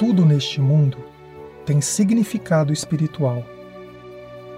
tudo 0.00 0.24
neste 0.24 0.62
mundo 0.62 0.96
tem 1.66 1.82
significado 1.82 2.72
espiritual, 2.72 3.44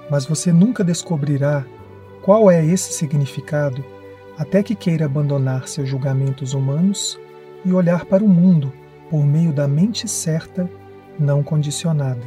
mas 0.08 0.24
você 0.24 0.52
nunca 0.52 0.84
descobrirá 0.84 1.66
qual 2.22 2.48
é 2.48 2.64
esse 2.64 2.92
significado 2.92 3.84
até 4.38 4.62
que 4.62 4.76
queira 4.76 5.06
abandonar 5.06 5.66
seus 5.66 5.88
julgamentos 5.88 6.54
humanos 6.54 7.18
e 7.64 7.72
olhar 7.72 8.04
para 8.04 8.22
o 8.22 8.28
mundo 8.28 8.72
por 9.10 9.26
meio 9.26 9.52
da 9.52 9.66
mente 9.66 10.06
certa, 10.06 10.70
não 11.18 11.42
condicionada. 11.42 12.22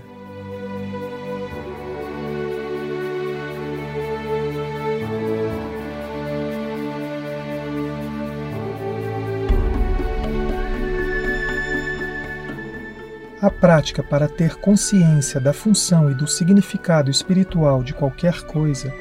A 13.46 13.50
prática 13.52 14.02
para 14.02 14.28
ter 14.28 14.56
consciência 14.56 15.40
da 15.40 15.54
função 15.54 16.10
e 16.10 16.16
do 16.16 16.28
significado 16.28 17.12
espiritual 17.12 17.84
de 17.84 17.94
qualquer 17.94 18.42
coisa 18.42 18.92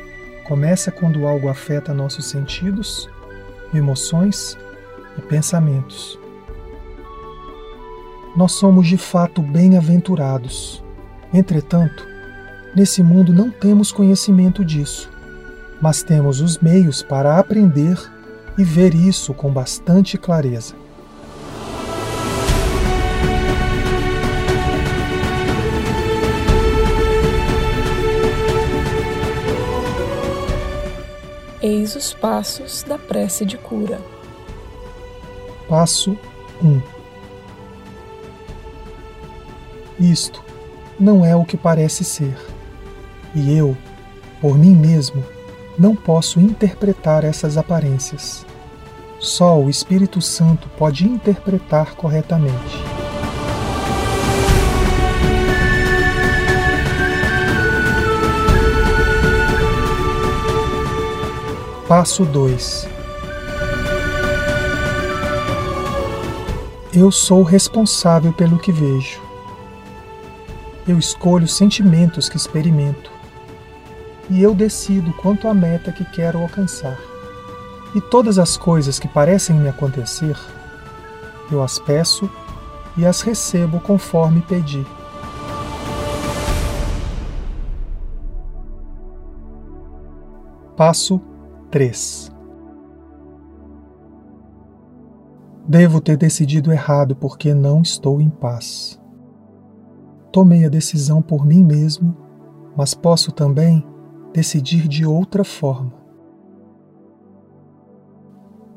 começa 0.47 0.91
quando 0.91 1.27
algo 1.27 1.49
afeta 1.49 1.95
nossos 1.95 2.27
sentidos, 2.27 3.09
emoções 3.73 4.55
e 5.17 5.23
pensamentos. 5.23 6.19
Nós 8.37 8.53
somos 8.53 8.87
de 8.87 8.99
fato 8.99 9.41
bem-aventurados. 9.41 10.85
Entretanto, 11.33 12.07
nesse 12.77 13.03
mundo 13.03 13.33
não 13.33 13.51
temos 13.51 13.91
conhecimento 13.91 14.63
disso, 14.63 15.11
mas 15.81 16.03
temos 16.03 16.43
os 16.43 16.59
meios 16.59 17.03
para 17.03 17.39
aprender 17.39 17.99
e 18.59 18.63
ver 18.63 18.95
isso 18.95 19.33
com 19.33 19.51
bastante 19.51 20.19
clareza. 20.19 20.84
Eis 31.67 31.97
os 31.97 32.13
passos 32.13 32.83
da 32.83 32.99
prece 32.99 33.43
de 33.47 33.57
cura. 33.57 33.99
Passo 35.67 36.15
1 36.63 36.83
Isto 39.99 40.45
não 41.01 41.25
é 41.25 41.35
o 41.35 41.43
que 41.43 41.57
parece 41.57 42.05
ser, 42.05 42.37
e 43.35 43.57
eu, 43.57 43.75
por 44.43 44.59
mim 44.59 44.77
mesmo, 44.77 45.25
não 45.79 45.97
posso 45.97 46.39
interpretar 46.39 47.25
essas 47.25 47.57
aparências. 47.57 48.45
Só 49.19 49.59
o 49.59 49.71
Espírito 49.71 50.21
Santo 50.21 50.69
pode 50.77 51.07
interpretar 51.07 51.95
corretamente. 51.95 53.04
Passo 61.97 62.25
2 62.25 62.89
Eu 66.93 67.13
sou 67.13 67.45
responsável 67.45 68.33
pelo 68.33 68.59
que 68.59 68.73
vejo. 68.73 69.23
Eu 70.89 70.99
escolho 70.99 71.45
os 71.45 71.57
sentimentos 71.57 72.29
que 72.29 72.37
experimento. 72.37 73.13
E 74.29 74.43
eu 74.43 74.57
decido 74.57 75.13
quanto 75.13 75.47
à 75.47 75.55
meta 75.55 75.93
que 75.93 76.05
quero 76.05 76.41
alcançar. 76.41 76.99
E 77.95 78.01
todas 78.01 78.41
as 78.41 78.57
coisas 78.57 78.99
que 78.99 79.07
parecem 79.07 79.55
me 79.55 79.69
acontecer, 79.69 80.37
eu 81.49 81.63
as 81.63 81.79
peço 81.79 82.29
e 82.97 83.07
as 83.07 83.21
recebo 83.21 83.79
conforme 83.79 84.43
pedi. 84.43 84.85
Passo 90.77 91.23
3 91.75 92.31
Devo 95.67 96.01
ter 96.01 96.17
decidido 96.17 96.71
errado 96.71 97.17
porque 97.17 97.53
não 97.53 97.83
estou 97.83 98.21
em 98.21 98.31
paz. 98.31 99.03
Tomei 100.31 100.65
a 100.65 100.69
decisão 100.69 101.21
por 101.21 101.45
mim 101.45 101.65
mesmo, 101.65 102.17
mas 102.77 102.95
posso 102.95 103.33
também 103.33 103.85
decidir 104.33 104.87
de 104.87 105.05
outra 105.05 105.43
forma. 105.43 105.93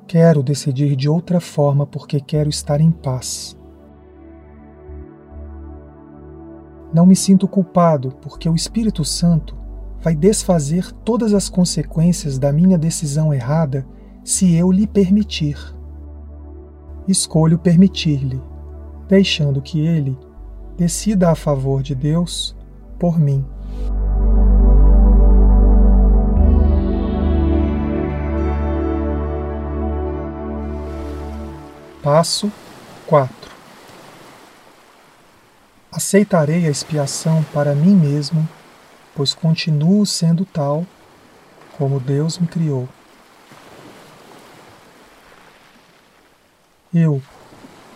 Quero 0.08 0.42
decidir 0.42 0.96
de 0.96 1.08
outra 1.08 1.40
forma 1.40 1.86
porque 1.86 2.20
quero 2.20 2.50
estar 2.50 2.82
em 2.82 2.90
paz. 2.90 3.56
Não 6.92 7.06
me 7.06 7.16
sinto 7.16 7.48
culpado 7.48 8.16
porque 8.24 8.50
o 8.50 8.56
Espírito 8.56 9.06
Santo 9.06 9.67
vai 10.08 10.16
desfazer 10.16 10.90
todas 11.04 11.34
as 11.34 11.50
consequências 11.50 12.40
da 12.40 12.50
minha 12.54 12.78
decisão 12.78 13.34
errada 13.34 13.86
se 14.24 14.56
eu 14.56 14.72
lhe 14.72 14.88
permitir. 14.88 15.58
Escolho 17.06 17.60
permitir-lhe, 17.60 18.42
deixando 19.10 19.62
que 19.62 19.86
ele 19.86 20.18
decida 20.78 21.30
a 21.30 21.36
favor 21.36 21.84
de 21.84 21.94
Deus 21.94 22.56
por 22.98 23.20
mim. 23.20 23.46
Passo 32.02 32.50
4 33.08 33.36
Aceitarei 35.92 36.66
a 36.66 36.70
expiação 36.70 37.44
para 37.52 37.76
mim 37.76 37.94
mesmo 37.94 38.48
pois 39.18 39.34
continuo 39.34 40.06
sendo 40.06 40.46
tal 40.46 40.86
como 41.76 42.00
Deus 42.00 42.38
me 42.38 42.46
criou. 42.46 42.88
Eu, 46.94 47.20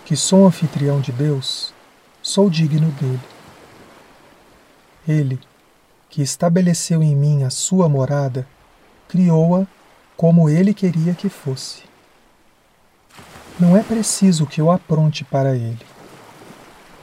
que 0.04 0.16
sou 0.16 0.48
anfitrião 0.48 1.00
de 1.00 1.12
Deus, 1.12 1.76
sou 2.24 2.50
digno 2.50 2.90
dele. 2.94 3.20
Ele, 5.08 5.40
que 6.10 6.24
estabeleceu 6.24 7.04
em 7.04 7.16
mim 7.16 7.44
a 7.44 7.52
sua 7.52 7.88
morada, 7.88 8.48
criou-a 9.08 9.68
como 10.18 10.50
ele 10.50 10.74
queria 10.74 11.14
que 11.14 11.30
fosse. 11.30 11.84
Não 13.60 13.78
é 13.78 13.84
preciso 13.84 14.48
que 14.48 14.60
eu 14.60 14.72
apronte 14.72 15.24
para 15.24 15.56
ele, 15.56 15.86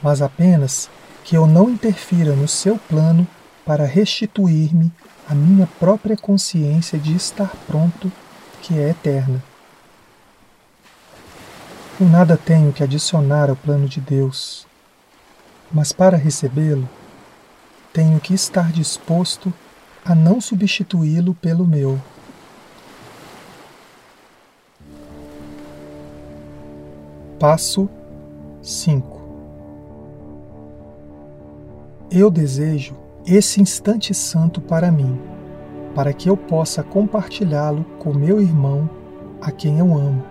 mas 0.03 0.21
apenas 0.21 0.91
que 1.23 1.37
eu 1.37 1.47
não 1.47 1.71
interfira 1.71 2.35
no 2.35 2.49
seu 2.49 2.77
plano 2.77 3.25
para 3.69 3.85
restituir-me 3.85 4.91
a 5.29 5.35
minha 5.35 5.67
própria 5.67 6.17
consciência 6.17 6.99
de 6.99 7.15
estar 7.15 7.55
pronto, 7.67 8.11
que 8.63 8.79
é 8.79 8.89
eterna. 8.89 9.45
Eu 12.01 12.09
nada 12.09 12.35
tenho 12.39 12.73
que 12.73 12.83
adicionar 12.83 13.51
ao 13.51 13.57
plano 13.57 13.87
de 13.87 14.01
Deus, 14.01 14.67
mas 15.71 15.93
para 15.93 16.17
recebê-lo, 16.17 16.89
tenho 17.93 18.19
que 18.19 18.33
estar 18.33 18.73
disposto 18.73 19.53
a 20.03 20.15
não 20.15 20.41
substituí-lo 20.41 21.35
pelo 21.35 21.67
meu. 21.67 22.01
Passo 27.39 27.87
5 28.63 29.21
Eu 32.11 32.31
desejo 32.31 33.08
esse 33.29 33.61
instante 33.61 34.15
santo 34.15 34.59
para 34.59 34.91
mim, 34.91 35.21
para 35.95 36.15
que 36.15 36.31
eu 36.31 36.37
possa 36.37 36.83
compartilhá-lo 36.83 37.85
com 37.99 38.15
meu 38.15 38.41
irmão, 38.41 38.89
a 39.41 39.51
quem 39.51 39.79
eu 39.79 39.95
amo. 39.95 40.25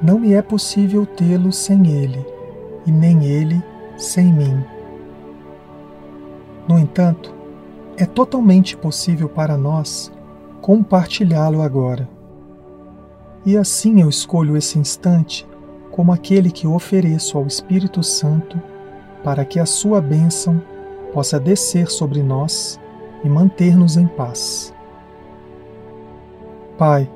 Não 0.00 0.18
me 0.18 0.32
é 0.32 0.40
possível 0.40 1.04
tê-lo 1.04 1.52
sem 1.52 1.86
ele, 1.88 2.24
e 2.86 2.90
nem 2.90 3.26
ele 3.26 3.62
sem 3.98 4.32
mim. 4.32 4.64
No 6.66 6.78
entanto, 6.78 7.34
é 7.98 8.06
totalmente 8.06 8.76
possível 8.76 9.28
para 9.28 9.56
nós 9.56 10.10
compartilhá-lo 10.62 11.60
agora. 11.60 12.08
E 13.44 13.56
assim 13.56 14.00
eu 14.00 14.08
escolho 14.08 14.56
esse 14.56 14.78
instante 14.78 15.46
como 15.90 16.12
aquele 16.12 16.50
que 16.50 16.66
ofereço 16.66 17.36
ao 17.36 17.46
Espírito 17.46 18.02
Santo 18.02 18.60
para 19.22 19.44
que 19.44 19.58
a 19.58 19.66
sua 19.66 20.00
bênção 20.00 20.62
possa 21.18 21.40
descer 21.40 21.90
sobre 21.90 22.22
nós 22.22 22.78
e 23.24 23.28
manter-nos 23.28 23.96
em 23.96 24.06
paz. 24.06 24.72
Pai, 26.78 27.10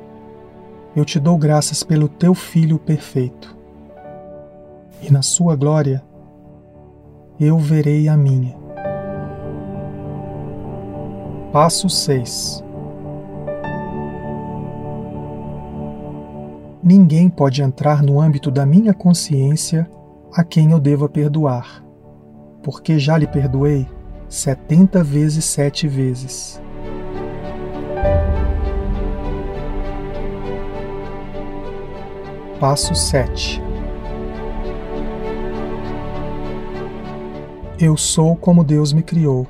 eu 0.97 1.05
te 1.05 1.21
dou 1.21 1.39
graças 1.39 1.85
pelo 1.85 2.09
teu 2.09 2.35
Filho 2.35 2.81
perfeito, 2.81 3.57
e 5.01 5.13
na 5.13 5.23
sua 5.23 5.55
glória 5.55 6.03
eu 7.39 7.57
verei 7.59 8.09
a 8.09 8.17
minha. 8.17 8.57
Passo 11.53 11.89
6 11.89 12.65
Ninguém 16.83 17.31
pode 17.31 17.63
entrar 17.63 18.03
no 18.03 18.21
âmbito 18.21 18.51
da 18.51 18.67
minha 18.67 18.93
consciência 18.93 19.89
a 20.35 20.43
quem 20.43 20.73
eu 20.73 20.81
deva 20.81 21.09
perdoar, 21.09 21.82
porque 22.63 22.99
já 22.99 23.19
lhe 23.19 23.27
perdoei 23.27 23.87
setenta 24.29 25.03
vezes 25.03 25.45
sete 25.45 25.87
vezes. 25.87 26.61
Passo 32.59 32.95
7 32.95 33.61
Eu 37.77 37.97
sou 37.97 38.37
como 38.37 38.63
Deus 38.63 38.93
me 38.93 39.03
criou. 39.03 39.49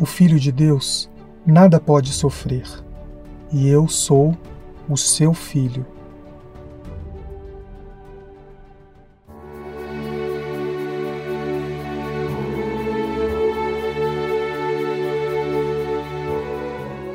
O 0.00 0.06
Filho 0.06 0.40
de 0.40 0.50
Deus 0.50 1.10
nada 1.46 1.78
pode 1.78 2.10
sofrer, 2.10 2.66
e 3.52 3.68
eu 3.68 3.86
sou 3.86 4.34
o 4.88 4.96
seu 4.96 5.34
filho. 5.34 5.84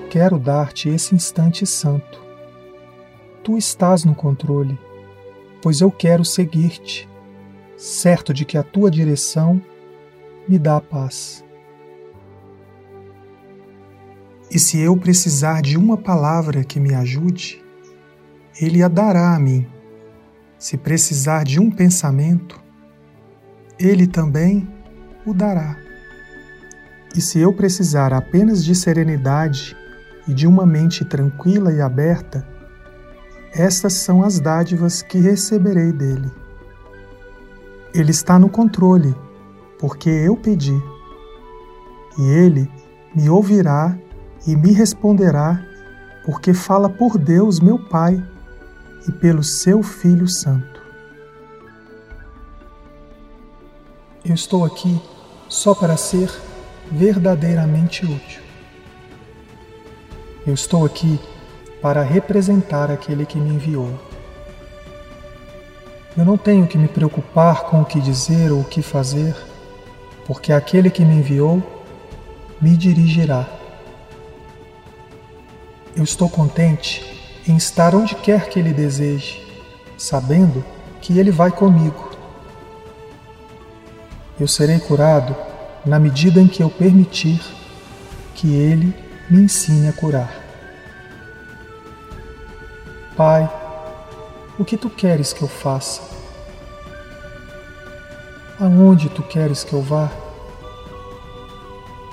Quero 0.10 0.40
dar-te 0.40 0.90
esse 0.90 1.14
instante 1.14 1.68
santo. 1.68 2.20
Tu 3.44 3.56
estás 3.60 4.04
no 4.04 4.16
controle, 4.16 4.76
pois 5.62 5.82
eu 5.82 5.92
quero 5.92 6.26
seguir-te, 6.26 7.08
certo 7.78 8.34
de 8.34 8.44
que 8.44 8.58
a 8.58 8.64
tua 8.64 8.90
direção 8.90 9.62
me 10.48 10.58
dá 10.58 10.82
paz. 10.82 11.46
E 14.50 14.58
se 14.58 14.80
eu 14.80 14.98
precisar 14.98 15.62
de 15.62 15.78
uma 15.78 15.96
palavra 15.96 16.64
que 16.64 16.80
me 16.80 16.96
ajude, 16.96 17.64
Ele 18.60 18.82
a 18.82 18.88
dará 18.88 19.36
a 19.36 19.40
mim. 19.40 19.68
Se 20.58 20.76
precisar 20.76 21.44
de 21.44 21.60
um 21.60 21.70
pensamento, 21.70 22.60
Ele 23.80 24.08
também 24.08 24.68
o 25.24 25.36
dará. 25.36 25.78
E 27.16 27.22
se 27.22 27.38
eu 27.38 27.54
precisar 27.54 28.12
apenas 28.12 28.66
de 28.66 28.74
serenidade 28.74 29.78
e 30.30 30.34
de 30.34 30.46
uma 30.46 30.64
mente 30.64 31.04
tranquila 31.04 31.74
e 31.74 31.82
aberta, 31.82 32.48
estas 33.52 33.94
são 33.94 34.22
as 34.22 34.40
dádivas 34.40 35.02
que 35.02 35.18
receberei 35.18 35.92
dele. 35.92 36.32
Ele 37.96 38.12
está 38.12 38.38
no 38.38 38.48
controle 38.48 39.16
porque 39.80 40.08
eu 40.08 40.38
pedi. 40.38 40.80
E 42.20 42.22
ele 42.22 42.70
me 43.16 43.28
ouvirá 43.28 43.98
e 44.46 44.56
me 44.56 44.72
responderá, 44.72 45.66
porque 46.24 46.54
fala 46.54 46.88
por 46.90 47.18
Deus, 47.18 47.60
meu 47.60 47.80
Pai, 47.80 48.24
e 49.08 49.12
pelo 49.12 49.42
seu 49.42 49.82
Filho 49.82 50.28
Santo. 50.28 50.80
Eu 54.24 54.36
estou 54.36 54.64
aqui 54.64 55.02
só 55.48 55.74
para 55.74 55.98
ser 55.98 56.30
verdadeiramente 56.92 58.06
útil. 58.06 58.49
Eu 60.50 60.56
estou 60.56 60.84
aqui 60.84 61.20
para 61.80 62.02
representar 62.02 62.90
aquele 62.90 63.24
que 63.24 63.38
me 63.38 63.52
enviou. 63.52 63.88
Eu 66.18 66.26
não 66.26 66.40
tenho 66.40 66.66
que 66.66 66.76
me 66.76 66.88
preocupar 66.88 67.66
com 67.66 67.82
o 67.82 67.86
que 67.86 68.02
dizer 68.02 68.52
ou 68.52 68.62
o 68.62 68.66
que 68.66 68.82
fazer 68.82 69.36
porque 70.26 70.52
aquele 70.52 70.90
que 70.90 71.06
me 71.06 71.14
enviou 71.14 71.62
me 72.60 72.76
dirigirá. 72.76 73.48
Eu 75.96 76.04
estou 76.04 76.28
contente 76.28 77.06
em 77.48 77.56
estar 77.56 77.94
onde 77.94 78.16
quer 78.16 78.50
que 78.50 78.58
Ele 78.58 78.74
deseje, 78.74 79.48
sabendo 80.00 80.66
que 81.00 81.20
Ele 81.20 81.30
vai 81.30 81.52
comigo. 81.52 82.10
Eu 84.40 84.48
serei 84.48 84.80
curado 84.80 85.36
na 85.86 86.00
medida 86.00 86.42
em 86.42 86.48
que 86.48 86.64
eu 86.64 86.72
permitir 86.72 87.40
que 88.34 88.56
Ele 88.56 89.08
me 89.30 89.44
ensine 89.44 89.88
a 89.88 89.94
curar. 89.94 90.39
Pai, 93.20 93.52
o 94.58 94.64
que 94.64 94.78
tu 94.78 94.90
queres 94.90 95.34
que 95.34 95.42
eu 95.42 95.48
faça? 95.50 96.02
Aonde 98.58 99.10
tu 99.10 99.22
queres 99.22 99.62
que 99.62 99.74
eu 99.74 99.82
vá? 99.82 100.10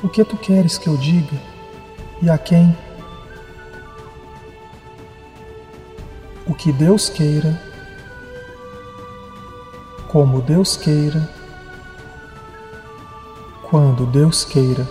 O 0.03 0.09
que 0.09 0.25
tu 0.25 0.37
queres 0.37 0.77
que 0.77 0.89
eu 0.89 0.97
diga? 0.97 1.41
E 2.21 2.29
a 2.29 2.37
quem? 2.37 2.77
O 6.45 6.53
que 6.53 6.73
Deus 6.73 7.09
queira, 7.09 7.57
como 10.09 10.43
Deus 10.43 10.77
queira, 10.77 11.31
quando 13.71 14.07
Deus 14.07 14.45
queira. 14.45 14.85